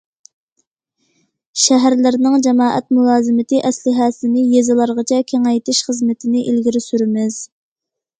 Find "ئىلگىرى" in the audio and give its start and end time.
6.53-6.83